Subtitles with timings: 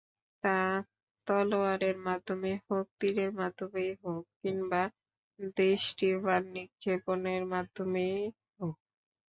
[0.43, 0.55] তা
[1.27, 4.81] তলোয়ারের মাধ্যমেই হোক, তীরের মাধ্যমেই হোক কিংবা
[5.51, 8.19] দৃষ্টি-বাণ নিক্ষেপণের মাধ্যমেই
[8.57, 8.75] হোক।